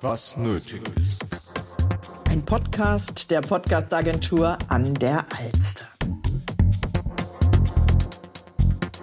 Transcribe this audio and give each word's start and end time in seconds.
Was 0.00 0.36
nötig 0.36 0.82
ist. 1.00 1.24
Ein 2.28 2.42
Podcast 2.44 3.30
der 3.30 3.40
Podcastagentur 3.40 4.58
an 4.68 4.94
der 4.94 5.24
Alster. 5.38 5.86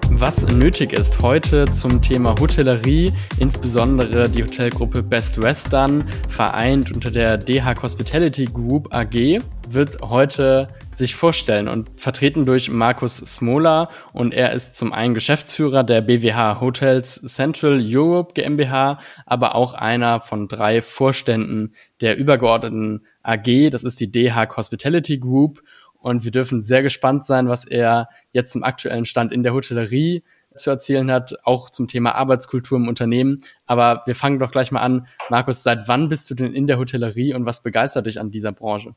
Was 0.10 0.46
nötig 0.46 0.94
ist 0.94 1.22
heute 1.24 1.66
zum 1.66 2.02
Thema 2.02 2.36
Hotellerie, 2.40 3.12
insbesondere 3.40 4.30
die 4.30 4.44
Hotelgruppe 4.44 5.02
Best 5.02 5.42
Western, 5.42 6.08
vereint 6.30 6.92
unter 6.92 7.10
der 7.10 7.40
DH 7.40 7.82
Hospitality 7.82 8.46
Group 8.46 8.94
AG, 8.94 9.40
wird 9.74 10.02
heute 10.02 10.70
sich 10.94 11.16
vorstellen 11.16 11.68
und 11.68 12.00
vertreten 12.00 12.46
durch 12.46 12.70
Markus 12.70 13.18
Smola 13.18 13.90
und 14.14 14.34
er 14.34 14.54
ist 14.54 14.76
zum 14.76 14.94
einen 14.94 15.14
Geschäftsführer 15.14 15.84
der 15.84 16.02
BWH 16.02 16.60
Hotels 16.62 17.22
Central 17.22 17.82
Europe 17.84 18.34
GmbH, 18.34 19.00
aber 19.26 19.56
auch 19.56 19.74
einer 19.74 20.22
von 20.22 20.48
drei 20.48 20.82
Vorständen 20.82 21.74
der 22.02 22.18
übergeordneten 22.18 23.06
AG, 23.24 23.70
das 23.72 23.84
ist 23.84 24.00
die 24.00 24.12
DH 24.12 24.56
Hospitality 24.56 25.18
Group 25.18 25.62
und 26.00 26.24
wir 26.24 26.32
dürfen 26.32 26.64
sehr 26.64 26.84
gespannt 26.84 27.24
sein, 27.24 27.48
was 27.48 27.66
er 27.66 28.08
jetzt 28.32 28.52
zum 28.52 28.64
aktuellen 28.64 29.06
Stand 29.06 29.32
in 29.32 29.44
der 29.44 29.54
Hotellerie 29.54 30.24
zu 30.56 30.70
erzählen 30.70 31.10
hat, 31.12 31.36
auch 31.44 31.70
zum 31.70 31.88
Thema 31.88 32.16
Arbeitskultur 32.16 32.78
im 32.78 32.88
Unternehmen. 32.88 33.38
Aber 33.66 34.04
wir 34.06 34.16
fangen 34.16 34.40
doch 34.40 34.52
gleich 34.52 34.72
mal 34.72 34.82
an. 34.82 35.08
Markus, 35.30 35.64
seit 35.64 35.88
wann 35.88 36.10
bist 36.10 36.30
du 36.30 36.36
denn 36.36 36.54
in 36.54 36.68
der 36.68 36.78
Hotellerie 36.78 37.34
und 37.34 37.46
was 37.46 37.64
begeistert 37.64 38.06
dich 38.06 38.20
an 38.20 38.32
dieser 38.32 38.52
Branche? 38.52 38.96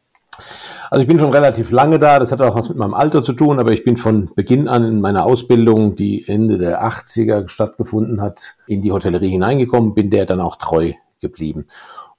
Also 0.91 1.03
ich 1.03 1.09
bin 1.09 1.19
schon 1.19 1.33
relativ 1.33 1.71
lange 1.71 1.99
da, 1.99 2.19
das 2.19 2.33
hat 2.33 2.41
auch 2.41 2.55
was 2.55 2.69
mit 2.69 2.79
meinem 2.79 2.95
Alter 2.95 3.23
zu 3.23 3.33
tun, 3.33 3.59
aber 3.59 3.73
ich 3.73 3.85
bin 3.85 3.97
von 3.97 4.31
Beginn 4.35 4.69
an 4.69 4.85
in 4.85 5.01
meiner 5.01 5.25
Ausbildung, 5.25 5.97
die 5.97 6.29
Ende 6.29 6.59
der 6.59 6.85
80er 6.85 7.49
stattgefunden 7.49 8.21
hat, 8.21 8.57
in 8.67 8.83
die 8.83 8.93
Hotellerie 8.93 9.31
hineingekommen, 9.31 9.95
bin 9.95 10.11
der 10.11 10.27
dann 10.27 10.41
auch 10.41 10.57
treu 10.57 10.93
geblieben. 11.21 11.67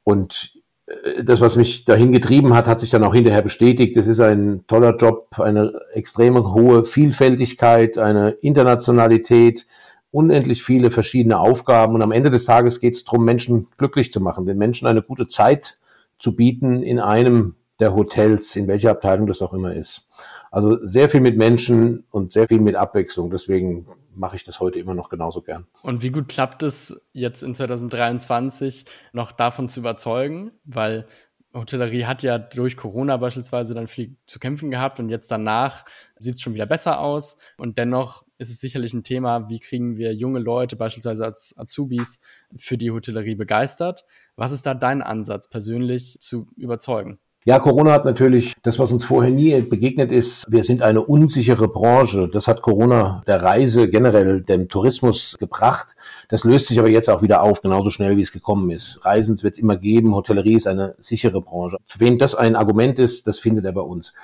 Und 0.04 0.54
äh, 0.88 1.24
das, 1.24 1.42
was 1.42 1.56
mich 1.56 1.86
dahin 1.86 2.12
getrieben 2.12 2.54
hat, 2.54 2.68
hat 2.68 2.80
sich 2.80 2.90
dann 2.90 3.04
auch 3.04 3.14
hinterher 3.14 3.42
bestätigt. 3.42 3.98
Es 3.98 4.08
ist 4.08 4.20
ein 4.20 4.66
toller 4.68 4.96
Job, 4.98 5.28
eine 5.40 5.74
extreme 5.94 6.54
hohe 6.54 6.86
Vielfältigkeit, 6.86 7.98
eine 7.98 8.32
Internationalität, 8.32 9.68
unendlich 10.12 10.64
viele 10.64 10.92
verschiedene 10.92 11.40
Aufgaben. 11.40 11.96
Und 11.96 12.02
am 12.02 12.12
Ende 12.12 12.32
des 12.32 12.46
Tages 12.46 12.80
geht 12.80 12.96
es 12.96 13.04
darum, 13.04 13.26
Menschen 13.26 13.68
glücklich 13.78 14.12
zu 14.12 14.22
machen, 14.22 14.46
den 14.46 14.58
Menschen 14.58 14.88
eine 14.88 15.02
gute 15.02 15.28
Zeit 15.28 15.78
zu 16.20 16.36
bieten 16.36 16.84
in 16.84 17.00
einem 17.00 17.56
der 17.80 17.94
Hotels, 17.96 18.56
in 18.56 18.68
welcher 18.68 18.92
Abteilung 18.92 19.28
das 19.28 19.42
auch 19.42 19.54
immer 19.54 19.74
ist. 19.74 20.08
Also 20.52 20.78
sehr 20.86 21.10
viel 21.10 21.22
mit 21.22 21.38
Menschen 21.38 22.06
und 22.12 22.32
sehr 22.32 22.48
viel 22.48 22.62
mit 22.62 22.76
Abwechslung. 22.76 23.30
Deswegen 23.30 23.88
mache 24.14 24.38
ich 24.38 24.46
das 24.46 24.60
heute 24.60 24.80
immer 24.80 24.94
noch 24.94 25.10
genauso 25.10 25.42
gern. 25.42 25.68
Und 25.84 26.02
wie 26.02 26.12
gut 26.12 26.30
klappt 26.30 26.64
es 26.64 27.02
jetzt 27.12 27.44
in 27.44 27.54
2023 27.54 28.86
noch 29.12 29.34
davon 29.34 29.68
zu 29.68 29.82
überzeugen? 29.82 30.52
Weil 30.64 31.06
Hotellerie 31.54 32.06
hat 32.06 32.22
ja 32.22 32.38
durch 32.38 32.76
Corona 32.76 33.18
beispielsweise 33.18 33.74
dann 33.74 33.88
viel 33.88 34.18
zu 34.26 34.40
kämpfen 34.40 34.72
gehabt 34.72 35.00
und 35.00 35.10
jetzt 35.10 35.32
danach 35.32 35.86
sieht 36.20 36.36
es 36.36 36.42
schon 36.42 36.54
wieder 36.54 36.66
besser 36.66 37.00
aus. 37.00 37.38
Und 37.58 37.78
dennoch 37.78 38.26
ist 38.38 38.50
es 38.50 38.60
sicherlich 38.60 38.94
ein 38.94 39.04
Thema, 39.04 39.50
wie 39.50 39.60
kriegen 39.60 39.98
wir 39.98 40.14
junge 40.14 40.40
Leute 40.40 40.76
beispielsweise 40.76 41.24
als 41.24 41.54
Azubis 41.58 42.20
für 42.56 42.78
die 42.78 42.92
Hotellerie 42.92 43.36
begeistert? 43.36 44.06
Was 44.36 44.52
ist 44.52 44.66
da 44.66 44.74
dein 44.74 45.02
Ansatz 45.02 45.50
persönlich 45.50 46.18
zu 46.20 46.48
überzeugen? 46.58 47.20
Ja, 47.48 47.60
Corona 47.60 47.92
hat 47.92 48.06
natürlich 48.06 48.56
das, 48.64 48.80
was 48.80 48.92
uns 48.92 49.06
vorher 49.06 49.32
nie 49.32 49.62
begegnet 49.62 50.12
ist. 50.12 50.46
Wir 50.50 50.64
sind 50.64 50.82
eine 50.82 51.04
unsichere 51.04 51.68
Branche. 51.68 52.28
Das 52.28 52.48
hat 52.48 52.64
Corona 52.64 53.22
der 53.28 53.44
Reise 53.44 53.88
generell, 53.88 54.42
dem 54.42 54.68
Tourismus 54.68 55.38
gebracht. 55.40 55.96
Das 56.28 56.44
löst 56.44 56.66
sich 56.66 56.80
aber 56.80 56.90
jetzt 56.90 57.08
auch 57.08 57.22
wieder 57.22 57.44
auf, 57.44 57.62
genauso 57.62 57.92
schnell 57.92 58.18
wie 58.18 58.24
es 58.24 58.32
gekommen 58.32 58.72
ist. 58.72 59.06
Reisens 59.06 59.44
wird 59.44 59.54
es 59.54 59.60
immer 59.60 59.78
geben. 59.78 60.16
Hotellerie 60.16 60.56
ist 60.56 60.66
eine 60.66 60.96
sichere 60.98 61.40
Branche. 61.40 61.78
Für 61.84 62.00
wen 62.00 62.18
das 62.18 62.34
ein 62.34 62.56
Argument 62.56 62.98
ist, 62.98 63.28
das 63.28 63.38
findet 63.38 63.64
er 63.66 63.74
bei 63.74 63.82
uns. 63.82 64.16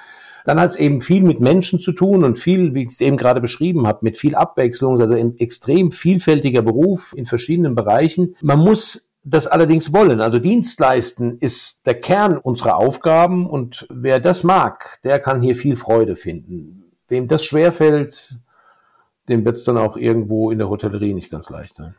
Dann 0.43 0.59
hat 0.59 0.71
es 0.71 0.75
eben 0.77 1.01
viel 1.01 1.21
mit 1.21 1.39
Menschen 1.39 1.79
zu 1.79 1.91
tun 1.91 2.23
und 2.23 2.39
viel, 2.39 2.73
wie 2.73 2.85
ich 2.85 2.89
es 2.89 3.01
eben 3.01 3.17
gerade 3.17 3.39
beschrieben 3.39 3.85
habe, 3.85 3.99
mit 4.01 4.17
viel 4.17 4.33
Abwechslung, 4.33 4.99
also 4.99 5.13
ein 5.13 5.37
extrem 5.37 5.91
vielfältiger 5.91 6.63
Beruf 6.63 7.13
in 7.15 7.27
verschiedenen 7.27 7.75
Bereichen. 7.75 8.35
Man 8.41 8.57
muss 8.57 9.10
das 9.23 9.47
allerdings 9.47 9.93
wollen. 9.93 10.21
Also 10.21 10.39
Dienstleisten 10.39 11.37
ist 11.37 11.85
der 11.85 11.99
Kern 11.99 12.37
unserer 12.37 12.77
Aufgaben 12.77 13.47
und 13.47 13.85
wer 13.89 14.19
das 14.19 14.43
mag, 14.43 14.99
der 15.03 15.19
kann 15.19 15.41
hier 15.41 15.55
viel 15.55 15.75
Freude 15.75 16.15
finden. 16.15 16.91
Wem 17.07 17.27
das 17.27 17.43
schwerfällt, 17.43 18.35
dem 19.29 19.45
wird 19.45 19.57
es 19.57 19.63
dann 19.63 19.77
auch 19.77 19.97
irgendwo 19.97 20.51
in 20.51 20.57
der 20.57 20.69
Hotellerie 20.69 21.13
nicht 21.13 21.29
ganz 21.29 21.49
leicht 21.49 21.75
sein. 21.75 21.95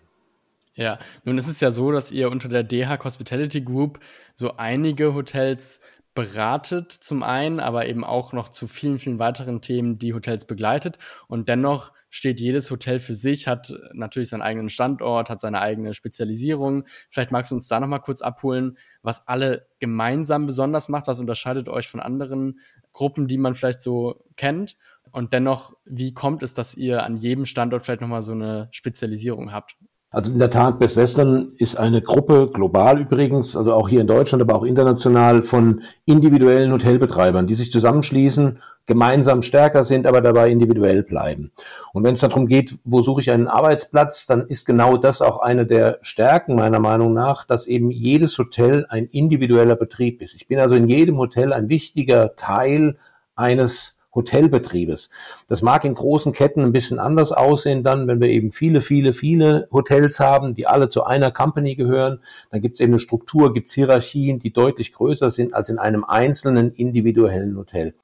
Ja, 0.75 0.99
nun 1.25 1.37
ist 1.37 1.49
es 1.49 1.61
ja 1.61 1.71
so, 1.71 1.93
dass 1.93 2.11
ihr 2.11 2.31
unter 2.31 2.49
der 2.49 2.65
DH 2.65 3.05
Hospitality 3.05 3.61
Group 3.61 4.01
so 4.35 4.57
einige 4.57 5.15
Hotels 5.15 5.81
beratet 6.15 6.93
zum 6.93 7.23
einen, 7.23 7.59
aber 7.59 7.87
eben 7.87 8.05
auch 8.05 8.33
noch 8.33 8.51
zu 8.51 8.69
vielen, 8.69 8.99
vielen 8.99 9.19
weiteren 9.19 9.63
Themen, 9.63 9.99
die 9.99 10.13
Hotels 10.13 10.45
begleitet. 10.45 10.99
Und 11.27 11.49
dennoch 11.49 11.93
steht 12.11 12.39
jedes 12.39 12.71
Hotel 12.71 13.01
für 13.01 13.15
sich, 13.15 13.49
hat 13.49 13.75
natürlich 13.95 14.29
seinen 14.29 14.43
eigenen 14.43 14.69
Standort, 14.69 15.31
hat 15.31 15.41
seine 15.41 15.61
eigene 15.61 15.95
Spezialisierung. 15.95 16.85
Vielleicht 17.11 17.33
magst 17.33 17.51
du 17.51 17.55
uns 17.55 17.69
da 17.69 17.81
nochmal 17.81 18.01
kurz 18.01 18.21
abholen, 18.21 18.77
was 19.03 19.27
alle 19.27 19.67
gemeinsam 19.79 20.47
besonders 20.47 20.91
macht, 20.91 21.07
was 21.07 21.21
unterscheidet 21.21 21.69
euch 21.71 21.89
von 21.89 22.01
anderen 22.01 22.61
Gruppen, 22.93 23.27
die 23.27 23.39
man 23.39 23.55
vielleicht 23.55 23.81
so 23.81 24.23
kennt. 24.37 24.77
Und 25.11 25.33
dennoch, 25.33 25.75
wie 25.87 26.13
kommt 26.13 26.43
es, 26.43 26.53
dass 26.53 26.75
ihr 26.75 27.05
an 27.05 27.17
jedem 27.17 27.47
Standort 27.47 27.85
vielleicht 27.85 28.03
nochmal 28.03 28.23
so 28.23 28.33
eine 28.33 28.69
Spezialisierung 28.71 29.53
habt? 29.53 29.77
Also 30.13 30.31
in 30.31 30.39
der 30.39 30.51
Tat, 30.51 30.79
Best 30.79 30.99
Western 30.99 31.53
ist 31.57 31.77
eine 31.77 32.03
Gruppe, 32.03 32.51
global 32.53 33.01
übrigens, 33.01 33.57
also 33.57 33.73
auch 33.73 33.89
hier 33.89 34.03
in 34.03 34.07
Deutschland, 34.07 34.43
aber 34.43 34.55
auch 34.55 34.63
international, 34.63 35.43
von 35.43 35.81
individuellen 36.05 36.71
Hotelbetreibern, 36.71 37.47
die 37.47 37.55
sich 37.55 37.73
zusammenschließen, 37.73 38.59
gemeinsam 38.85 39.41
stärker 39.41 39.85
sind, 39.85 40.07
aber 40.07 40.21
dabei 40.21 40.51
individuell 40.51 41.03
bleiben. 41.03 41.53
Und 41.95 42.05
wenn 42.05 42.13
es 42.13 42.21
darum 42.21 42.47
geht, 42.47 42.79
wo 42.85 43.01
suche 43.01 43.23
ich 43.23 43.31
einen 43.31 43.49
Arbeitsplatz, 43.49 44.27
dann 44.27 44.47
ist 44.47 44.67
genau 44.67 44.99
das 44.99 45.23
auch 45.23 45.41
eine 45.41 45.65
der 45.65 45.99
Stärken 46.03 46.57
meiner 46.57 46.81
Meinung 46.81 47.15
nach, 47.15 47.47
dass 47.47 47.67
eben 47.67 47.91
jedes 47.91 48.37
Hotel 48.37 48.85
ein 48.91 49.07
individueller 49.07 49.77
Betrieb 49.77 50.21
ist. 50.21 50.35
Ich 50.35 50.47
bin 50.47 50.59
also 50.59 50.75
in 50.75 50.89
jedem 50.89 51.17
Hotel 51.17 51.55
ein 51.55 51.71
wichtiger 51.71 52.37
Teil 52.37 52.97
eines 53.35 53.97
Hotelbetriebes. 54.15 55.11
Das 55.47 55.63
mag 55.63 55.85
in 55.85 55.95
großen 55.95 56.33
Ketten 56.33 56.63
ein 56.63 56.73
bisschen 56.73 56.99
anders 56.99 57.33
aussehen 57.33 57.83
dann, 57.83 58.07
wenn 58.09 58.21
wir 58.21 58.29
eben 58.29 58.53
viele, 58.53 58.83
viele, 58.83 59.15
viele 59.15 59.69
Hotels 59.73 60.21
haben, 60.21 60.55
die 60.55 60.67
alle 60.67 60.89
zu 60.89 61.05
einer 61.05 61.31
Company 61.31 61.75
gehören. 61.75 62.21
Dann 62.51 62.61
gibt 62.61 62.75
es 62.75 62.81
eben 62.81 62.93
eine 62.93 63.01
Struktur, 63.01 63.53
gibt 63.53 63.69
es 63.69 63.75
Hierarchien, 63.75 64.39
die 64.39 64.53
deutlich 64.53 64.93
größer 64.93 65.31
sind 65.31 65.55
als 65.55 65.69
in 65.69 65.79
einem 65.79 66.05
einzelnen 66.05 66.73
individuellen 66.73 67.57
Hotel. 67.57 67.95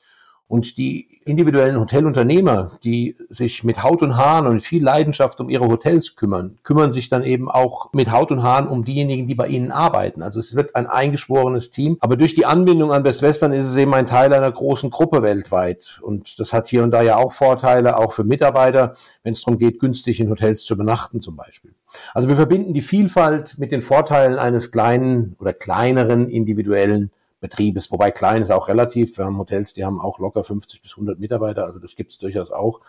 Und 0.48 0.78
die 0.78 1.20
individuellen 1.26 1.78
Hotelunternehmer, 1.78 2.78
die 2.82 3.16
sich 3.28 3.62
mit 3.64 3.82
Haut 3.82 4.02
und 4.02 4.16
Haaren 4.16 4.46
und 4.46 4.62
viel 4.62 4.82
Leidenschaft 4.82 5.40
um 5.40 5.50
ihre 5.50 5.66
Hotels 5.66 6.16
kümmern, 6.16 6.56
kümmern 6.62 6.90
sich 6.90 7.10
dann 7.10 7.22
eben 7.22 7.50
auch 7.50 7.92
mit 7.92 8.10
Haut 8.10 8.32
und 8.32 8.42
Haaren 8.42 8.66
um 8.66 8.82
diejenigen, 8.82 9.26
die 9.26 9.34
bei 9.34 9.48
ihnen 9.48 9.70
arbeiten. 9.70 10.22
Also 10.22 10.40
es 10.40 10.56
wird 10.56 10.74
ein 10.74 10.86
eingeschworenes 10.86 11.70
Team. 11.70 11.98
Aber 12.00 12.16
durch 12.16 12.34
die 12.34 12.46
Anbindung 12.46 12.92
an 12.92 13.02
Best 13.02 13.20
Western 13.20 13.52
ist 13.52 13.66
es 13.66 13.76
eben 13.76 13.92
ein 13.92 14.06
Teil 14.06 14.32
einer 14.32 14.50
großen 14.50 14.88
Gruppe 14.88 15.22
weltweit. 15.22 16.00
Und 16.00 16.40
das 16.40 16.54
hat 16.54 16.66
hier 16.68 16.82
und 16.82 16.92
da 16.92 17.02
ja 17.02 17.16
auch 17.18 17.32
Vorteile, 17.32 17.98
auch 17.98 18.12
für 18.12 18.24
Mitarbeiter, 18.24 18.94
wenn 19.22 19.32
es 19.32 19.42
darum 19.42 19.58
geht, 19.58 19.78
günstig 19.78 20.18
in 20.18 20.30
Hotels 20.30 20.64
zu 20.64 20.72
übernachten 20.72 21.20
zum 21.20 21.36
Beispiel. 21.36 21.74
Also 22.14 22.28
wir 22.28 22.36
verbinden 22.36 22.72
die 22.72 22.80
Vielfalt 22.80 23.58
mit 23.58 23.70
den 23.70 23.82
Vorteilen 23.82 24.38
eines 24.38 24.70
kleinen 24.70 25.36
oder 25.38 25.52
kleineren 25.52 26.28
individuellen 26.28 27.10
Betriebes, 27.40 27.90
wobei 27.90 28.10
klein 28.10 28.42
ist 28.42 28.50
auch 28.50 28.68
relativ. 28.68 29.16
Wir 29.16 29.24
haben 29.24 29.38
Hotels, 29.38 29.74
die 29.74 29.84
haben 29.84 30.00
auch 30.00 30.18
locker 30.18 30.44
50 30.44 30.82
bis 30.82 30.92
100 30.92 31.18
Mitarbeiter, 31.18 31.64
also 31.64 31.78
das 31.78 31.96
gibt 31.96 32.12
es 32.12 32.18
durchaus 32.18 32.50
auch. 32.50 32.80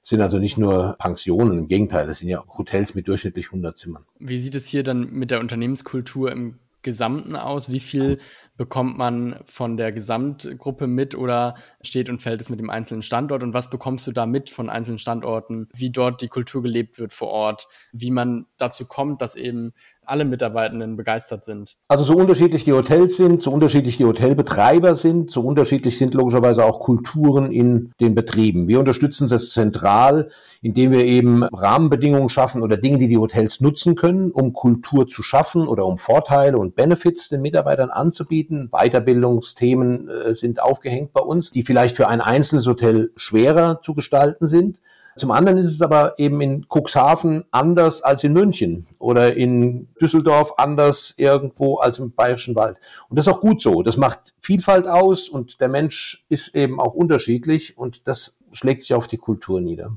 Das 0.00 0.10
sind 0.10 0.20
also 0.20 0.38
nicht 0.38 0.58
nur 0.58 0.96
Pensionen, 0.98 1.58
im 1.58 1.68
Gegenteil, 1.68 2.06
das 2.06 2.18
sind 2.18 2.28
ja 2.28 2.44
Hotels 2.58 2.94
mit 2.94 3.08
durchschnittlich 3.08 3.46
100 3.46 3.78
Zimmern. 3.78 4.04
Wie 4.18 4.38
sieht 4.38 4.54
es 4.54 4.66
hier 4.66 4.82
dann 4.82 5.10
mit 5.12 5.30
der 5.30 5.40
Unternehmenskultur 5.40 6.30
im 6.30 6.58
Gesamten 6.82 7.36
aus? 7.36 7.72
Wie 7.72 7.80
viel 7.80 8.18
bekommt 8.56 8.96
man 8.96 9.36
von 9.44 9.76
der 9.76 9.92
Gesamtgruppe 9.92 10.86
mit 10.86 11.16
oder 11.16 11.54
steht 11.80 12.08
und 12.08 12.22
fällt 12.22 12.40
es 12.40 12.50
mit 12.50 12.60
dem 12.60 12.70
einzelnen 12.70 13.02
Standort? 13.02 13.42
Und 13.42 13.54
was 13.54 13.70
bekommst 13.70 14.06
du 14.06 14.12
da 14.12 14.26
mit 14.26 14.50
von 14.50 14.70
einzelnen 14.70 14.98
Standorten? 14.98 15.68
Wie 15.74 15.90
dort 15.90 16.22
die 16.22 16.28
Kultur 16.28 16.62
gelebt 16.62 16.98
wird 16.98 17.12
vor 17.12 17.28
Ort? 17.28 17.66
Wie 17.92 18.10
man 18.10 18.46
dazu 18.56 18.86
kommt, 18.86 19.20
dass 19.20 19.34
eben 19.34 19.72
alle 20.06 20.24
Mitarbeitenden 20.24 20.96
begeistert 20.96 21.44
sind? 21.44 21.76
Also 21.88 22.04
so 22.04 22.14
unterschiedlich 22.14 22.64
die 22.64 22.72
Hotels 22.72 23.16
sind, 23.16 23.42
so 23.42 23.50
unterschiedlich 23.50 23.96
die 23.96 24.04
Hotelbetreiber 24.04 24.94
sind, 24.94 25.30
so 25.30 25.40
unterschiedlich 25.40 25.98
sind 25.98 26.14
logischerweise 26.14 26.64
auch 26.64 26.80
Kulturen 26.80 27.50
in 27.50 27.92
den 28.00 28.14
Betrieben. 28.14 28.68
Wir 28.68 28.78
unterstützen 28.78 29.28
das 29.28 29.50
zentral, 29.50 30.30
indem 30.62 30.92
wir 30.92 31.04
eben 31.04 31.42
Rahmenbedingungen 31.44 32.28
schaffen 32.28 32.62
oder 32.62 32.76
Dinge, 32.76 32.98
die 32.98 33.08
die 33.08 33.18
Hotels 33.18 33.60
nutzen 33.60 33.94
können, 33.94 34.30
um 34.30 34.52
Kultur 34.52 35.06
zu 35.06 35.22
schaffen 35.22 35.66
oder 35.66 35.86
um 35.86 35.98
Vorteile 35.98 36.58
und 36.58 36.74
Benefits 36.74 37.28
den 37.28 37.42
Mitarbeitern 37.42 37.90
anzubieten. 37.90 38.43
Weiterbildungsthemen 38.70 40.08
äh, 40.08 40.34
sind 40.34 40.62
aufgehängt 40.62 41.12
bei 41.12 41.20
uns, 41.20 41.50
die 41.50 41.62
vielleicht 41.62 41.96
für 41.96 42.08
ein 42.08 42.20
einzelnes 42.20 42.66
Hotel 42.66 43.10
schwerer 43.16 43.80
zu 43.82 43.94
gestalten 43.94 44.46
sind 44.46 44.80
Zum 45.16 45.30
anderen 45.30 45.58
ist 45.58 45.72
es 45.72 45.80
aber 45.80 46.18
eben 46.18 46.40
in 46.40 46.66
Cuxhaven 46.68 47.44
anders 47.52 48.02
als 48.02 48.24
in 48.24 48.32
München 48.32 48.86
oder 48.98 49.36
in 49.36 49.86
Düsseldorf 50.00 50.54
anders 50.56 51.14
irgendwo 51.16 51.76
als 51.76 52.00
im 52.00 52.12
Bayerischen 52.12 52.56
Wald. 52.56 52.78
Und 53.08 53.16
das 53.16 53.28
ist 53.28 53.32
auch 53.32 53.40
gut 53.40 53.62
so. 53.62 53.82
Das 53.82 53.96
macht 53.96 54.34
Vielfalt 54.40 54.88
aus 54.88 55.28
und 55.28 55.60
der 55.60 55.68
Mensch 55.68 56.24
ist 56.28 56.54
eben 56.56 56.80
auch 56.80 56.94
unterschiedlich 56.94 57.78
und 57.78 58.08
das 58.08 58.36
schlägt 58.52 58.82
sich 58.82 58.94
auf 58.94 59.06
die 59.06 59.18
Kultur 59.18 59.60
nieder. 59.60 59.96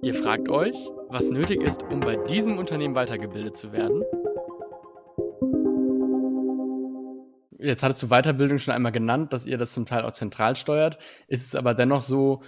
Ihr 0.00 0.14
fragt 0.14 0.48
euch, 0.48 0.76
was 1.10 1.28
nötig 1.28 1.62
ist, 1.62 1.82
um 1.90 2.00
bei 2.00 2.16
diesem 2.16 2.56
Unternehmen 2.56 2.94
weitergebildet 2.94 3.56
zu 3.56 3.72
werden? 3.72 4.02
Jetzt 7.58 7.82
hattest 7.82 8.02
du 8.02 8.08
Weiterbildung 8.08 8.58
schon 8.58 8.74
einmal 8.74 8.92
genannt, 8.92 9.32
dass 9.32 9.46
ihr 9.46 9.58
das 9.58 9.72
zum 9.72 9.84
Teil 9.84 10.04
auch 10.04 10.12
zentral 10.12 10.54
steuert. 10.54 10.98
Ist 11.26 11.46
es 11.46 11.54
aber 11.56 11.74
dennoch 11.74 12.02
so, 12.02 12.42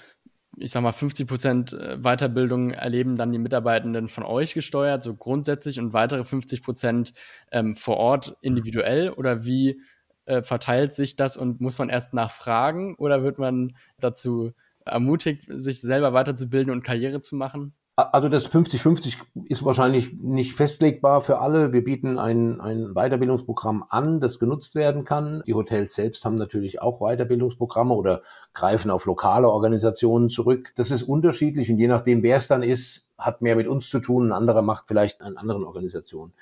ich 0.57 0.71
sag 0.71 0.83
mal, 0.83 0.93
50 0.93 1.27
Prozent 1.27 1.73
äh, 1.73 1.99
Weiterbildung 1.99 2.71
erleben 2.71 3.17
dann 3.17 3.33
die 3.33 3.39
Mitarbeitenden 3.39 4.09
von 4.09 4.25
euch 4.25 4.55
gesteuert, 4.55 5.03
so 5.03 5.15
grundsätzlich 5.17 5.81
und 5.81 5.93
weitere 5.93 6.25
50 6.25 6.63
Prozent 6.63 7.13
ähm, 7.51 7.75
vor 7.75 7.97
Ort 7.97 8.37
individuell? 8.41 9.11
Oder 9.11 9.45
wie 9.45 9.81
äh, 10.27 10.43
verteilt 10.43 10.95
sich 10.95 11.17
das 11.17 11.37
und 11.37 11.61
muss 11.61 11.79
man 11.79 11.89
erst 11.89 12.15
nachfragen 12.15 12.95
oder 12.97 13.23
wird 13.25 13.39
man 13.39 13.77
dazu 13.99 14.53
ermutigt, 14.85 15.45
sich 15.49 15.81
selber 15.81 16.13
weiterzubilden 16.13 16.73
und 16.73 16.85
Karriere 16.85 17.21
zu 17.21 17.37
machen? 17.37 17.75
Also 17.97 18.29
das 18.31 18.51
50-50 18.51 19.17
ist 19.45 19.65
wahrscheinlich 19.65 20.15
nicht 20.15 20.55
festlegbar 20.55 21.21
für 21.21 21.41
alle. 21.41 21.73
Wir 21.73 21.85
bieten 21.85 22.19
ein, 22.19 22.61
ein 22.61 22.95
Weiterbildungsprogramm 22.95 23.85
an, 23.89 24.21
das 24.21 24.39
genutzt 24.39 24.75
werden 24.75 25.05
kann. 25.05 25.43
Die 25.47 25.55
Hotels 25.55 25.95
selbst 25.95 26.25
haben 26.25 26.37
natürlich 26.37 26.81
auch 26.81 27.01
Weiterbildungsprogramme 27.01 27.93
oder 27.93 28.23
greifen 28.55 28.91
auf 28.91 29.05
lokale 29.05 29.51
Organisationen 29.51 30.31
zurück. 30.31 30.73
Das 30.77 30.91
ist 30.91 31.03
unterschiedlich 31.03 31.71
und 31.71 31.79
je 31.79 31.89
nachdem, 31.89 32.23
wer 32.23 32.37
es 32.37 32.49
dann 32.49 32.63
ist, 32.63 33.09
hat 33.19 33.43
mehr 33.43 33.57
mit 33.57 33.67
uns 33.67 33.91
zu 33.91 34.01
tun. 34.01 34.29
Ein 34.29 34.33
anderer 34.33 34.63
macht 34.63 34.85
vielleicht 34.89 35.21
einen 35.21 35.37
anderen 35.37 35.65
Organisationen. 35.65 36.33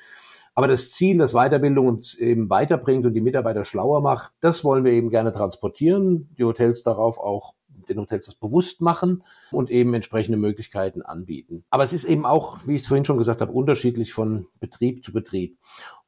Aber 0.54 0.68
das 0.68 0.90
Ziel, 0.90 1.18
dass 1.18 1.34
Weiterbildung 1.34 1.86
uns 1.86 2.14
eben 2.14 2.50
weiterbringt 2.50 3.06
und 3.06 3.14
die 3.14 3.20
Mitarbeiter 3.20 3.64
schlauer 3.64 4.00
macht, 4.00 4.32
das 4.40 4.64
wollen 4.64 4.84
wir 4.84 4.92
eben 4.92 5.10
gerne 5.10 5.32
transportieren. 5.32 6.28
Die 6.36 6.44
Hotels 6.44 6.82
darauf 6.82 7.18
auch 7.18 7.54
den 7.88 7.99
Hotels 7.99 8.26
das 8.26 8.35
bewusst 8.35 8.81
machen 8.81 9.23
und 9.50 9.70
eben 9.70 9.94
entsprechende 9.94 10.38
Möglichkeiten 10.38 11.02
anbieten. 11.02 11.64
Aber 11.70 11.85
es 11.85 11.93
ist 11.93 12.05
eben 12.05 12.26
auch, 12.26 12.67
wie 12.67 12.75
ich 12.75 12.82
es 12.82 12.88
vorhin 12.88 13.05
schon 13.05 13.19
gesagt 13.19 13.40
habe, 13.40 13.52
unterschiedlich 13.52 14.12
von 14.12 14.46
Betrieb 14.61 15.05
zu 15.05 15.12
Betrieb. 15.12 15.58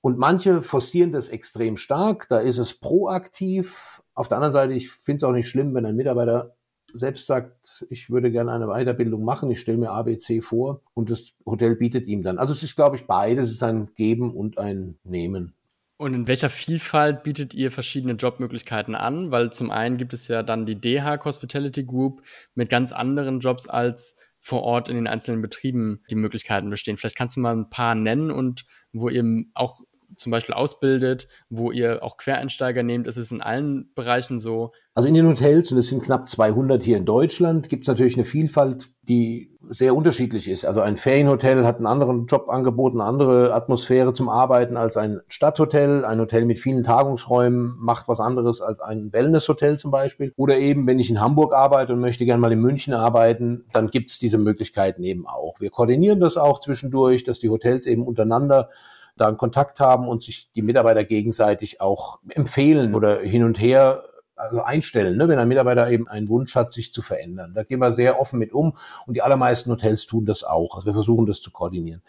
Und 0.00 0.18
manche 0.18 0.62
forcieren 0.62 1.12
das 1.12 1.28
extrem 1.28 1.76
stark, 1.76 2.28
da 2.28 2.38
ist 2.38 2.58
es 2.58 2.74
proaktiv. 2.74 4.02
Auf 4.14 4.28
der 4.28 4.38
anderen 4.38 4.52
Seite, 4.52 4.72
ich 4.72 4.90
finde 4.90 5.16
es 5.16 5.24
auch 5.24 5.32
nicht 5.32 5.48
schlimm, 5.48 5.74
wenn 5.74 5.84
ein 5.84 5.96
Mitarbeiter 5.96 6.54
selbst 6.94 7.26
sagt, 7.26 7.86
ich 7.90 8.10
würde 8.10 8.30
gerne 8.30 8.52
eine 8.52 8.66
Weiterbildung 8.66 9.24
machen, 9.24 9.50
ich 9.50 9.60
stelle 9.60 9.78
mir 9.78 9.90
ABC 9.90 10.42
vor 10.42 10.82
und 10.94 11.10
das 11.10 11.32
Hotel 11.46 11.76
bietet 11.76 12.06
ihm 12.06 12.22
dann. 12.22 12.38
Also 12.38 12.52
es 12.52 12.62
ist, 12.62 12.76
glaube 12.76 12.96
ich, 12.96 13.06
beides, 13.06 13.46
es 13.46 13.52
ist 13.52 13.62
ein 13.62 13.90
Geben 13.94 14.34
und 14.34 14.58
ein 14.58 14.98
Nehmen. 15.04 15.54
Und 16.00 16.14
in 16.14 16.26
welcher 16.26 16.48
Vielfalt 16.48 17.24
bietet 17.24 17.52
ihr 17.52 17.70
verschiedene 17.70 18.14
Jobmöglichkeiten 18.14 18.94
an? 18.94 19.30
Weil 19.30 19.52
zum 19.52 19.70
einen 19.70 19.98
gibt 19.98 20.14
es 20.14 20.28
ja 20.28 20.42
dann 20.42 20.64
die 20.64 20.80
DH 20.80 21.22
Hospitality 21.26 21.84
Group 21.84 22.22
mit 22.54 22.70
ganz 22.70 22.90
anderen 22.92 23.40
Jobs 23.40 23.68
als 23.68 24.16
vor 24.38 24.62
Ort 24.62 24.88
in 24.88 24.96
den 24.96 25.06
einzelnen 25.06 25.42
Betrieben 25.42 26.02
die 26.08 26.14
Möglichkeiten 26.14 26.70
bestehen. 26.70 26.96
Vielleicht 26.96 27.16
kannst 27.16 27.36
du 27.36 27.40
mal 27.40 27.54
ein 27.54 27.68
paar 27.68 27.94
nennen 27.94 28.30
und 28.30 28.64
wo 28.94 29.10
ihr 29.10 29.22
auch 29.52 29.82
zum 30.16 30.32
Beispiel 30.32 30.54
ausbildet, 30.54 31.28
wo 31.48 31.70
ihr 31.70 32.02
auch 32.02 32.16
Quereinsteiger 32.16 32.82
nehmt? 32.82 33.06
Ist 33.06 33.16
es 33.16 33.32
in 33.32 33.42
allen 33.42 33.92
Bereichen 33.94 34.38
so? 34.38 34.72
Also 34.94 35.08
in 35.08 35.14
den 35.14 35.26
Hotels, 35.26 35.70
und 35.72 35.78
es 35.78 35.88
sind 35.88 36.02
knapp 36.02 36.28
200 36.28 36.82
hier 36.82 36.96
in 36.96 37.06
Deutschland, 37.06 37.68
gibt 37.68 37.84
es 37.84 37.88
natürlich 37.88 38.16
eine 38.16 38.24
Vielfalt, 38.24 38.90
die 39.08 39.56
sehr 39.68 39.94
unterschiedlich 39.94 40.48
ist. 40.48 40.64
Also 40.64 40.80
ein 40.80 40.96
Ferienhotel 40.96 41.66
hat 41.66 41.76
einen 41.76 41.86
anderen 41.86 42.26
Jobangebot, 42.26 42.94
eine 42.94 43.04
andere 43.04 43.54
Atmosphäre 43.54 44.12
zum 44.12 44.28
Arbeiten 44.28 44.76
als 44.76 44.96
ein 44.96 45.20
Stadthotel. 45.26 46.04
Ein 46.04 46.18
Hotel 46.18 46.44
mit 46.44 46.58
vielen 46.58 46.82
Tagungsräumen 46.82 47.76
macht 47.78 48.08
was 48.08 48.20
anderes 48.20 48.60
als 48.60 48.80
ein 48.80 49.12
Wellnesshotel 49.12 49.78
zum 49.78 49.90
Beispiel. 49.90 50.32
Oder 50.36 50.58
eben, 50.58 50.86
wenn 50.86 50.98
ich 50.98 51.10
in 51.10 51.20
Hamburg 51.20 51.54
arbeite 51.54 51.92
und 51.92 52.00
möchte 52.00 52.24
gerne 52.24 52.40
mal 52.40 52.52
in 52.52 52.60
München 52.60 52.94
arbeiten, 52.94 53.64
dann 53.72 53.88
gibt 53.88 54.10
es 54.10 54.18
diese 54.18 54.38
Möglichkeiten 54.38 55.02
eben 55.02 55.26
auch. 55.26 55.60
Wir 55.60 55.70
koordinieren 55.70 56.20
das 56.20 56.36
auch 56.36 56.60
zwischendurch, 56.60 57.24
dass 57.24 57.38
die 57.38 57.50
Hotels 57.50 57.86
eben 57.86 58.02
untereinander 58.02 58.70
da 59.20 59.28
einen 59.28 59.36
Kontakt 59.36 59.80
haben 59.80 60.08
und 60.08 60.22
sich 60.22 60.50
die 60.54 60.62
Mitarbeiter 60.62 61.04
gegenseitig 61.04 61.80
auch 61.80 62.20
empfehlen 62.28 62.94
oder 62.94 63.20
hin 63.20 63.44
und 63.44 63.60
her 63.60 64.04
also 64.40 64.62
einstellen, 64.62 65.18
ne? 65.18 65.28
wenn 65.28 65.38
ein 65.38 65.48
Mitarbeiter 65.48 65.90
eben 65.90 66.08
einen 66.08 66.28
Wunsch 66.28 66.54
hat, 66.54 66.72
sich 66.72 66.92
zu 66.92 67.02
verändern. 67.02 67.52
Da 67.54 67.62
gehen 67.62 67.78
wir 67.78 67.92
sehr 67.92 68.18
offen 68.18 68.38
mit 68.38 68.52
um 68.52 68.74
und 69.06 69.14
die 69.14 69.22
allermeisten 69.22 69.70
Hotels 69.70 70.06
tun 70.06 70.24
das 70.24 70.44
auch. 70.44 70.76
Also 70.76 70.86
wir 70.86 70.94
versuchen 70.94 71.26
das 71.26 71.42
zu 71.42 71.50
koordinieren. 71.50 72.02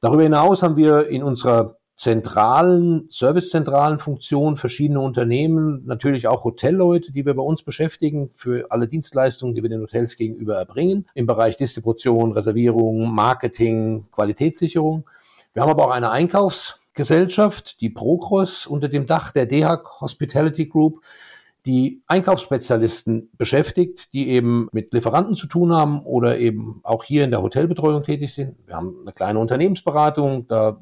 Darüber 0.00 0.22
hinaus 0.22 0.62
haben 0.62 0.76
wir 0.76 1.08
in 1.08 1.22
unserer 1.22 1.76
zentralen, 1.98 3.08
servicezentralen 3.10 3.98
Funktion 3.98 4.56
verschiedene 4.56 5.00
Unternehmen, 5.00 5.84
natürlich 5.84 6.28
auch 6.28 6.44
Hotelleute, 6.44 7.10
die 7.10 7.26
wir 7.26 7.34
bei 7.34 7.42
uns 7.42 7.64
beschäftigen 7.64 8.30
für 8.34 8.70
alle 8.70 8.86
Dienstleistungen, 8.86 9.56
die 9.56 9.62
wir 9.62 9.70
den 9.70 9.80
Hotels 9.80 10.16
gegenüber 10.16 10.56
erbringen, 10.56 11.08
im 11.14 11.26
Bereich 11.26 11.56
Distribution, 11.56 12.30
Reservierung, 12.30 13.12
Marketing, 13.12 14.04
Qualitätssicherung. 14.12 15.08
Wir 15.54 15.62
haben 15.62 15.70
aber 15.70 15.86
auch 15.86 15.90
eine 15.90 16.10
Einkaufsgesellschaft, 16.10 17.80
die 17.80 17.90
Procross, 17.90 18.66
unter 18.66 18.88
dem 18.88 19.06
Dach 19.06 19.30
der 19.32 19.46
DEHAC 19.46 20.00
Hospitality 20.00 20.66
Group, 20.66 21.02
die 21.66 22.02
Einkaufsspezialisten 22.06 23.30
beschäftigt, 23.36 24.12
die 24.14 24.28
eben 24.28 24.68
mit 24.72 24.92
Lieferanten 24.92 25.34
zu 25.34 25.46
tun 25.46 25.72
haben 25.72 26.00
oder 26.00 26.38
eben 26.38 26.80
auch 26.82 27.04
hier 27.04 27.24
in 27.24 27.30
der 27.30 27.42
Hotelbetreuung 27.42 28.04
tätig 28.04 28.32
sind. 28.32 28.56
Wir 28.66 28.76
haben 28.76 28.96
eine 29.02 29.12
kleine 29.12 29.38
Unternehmensberatung, 29.38 30.46
da 30.48 30.80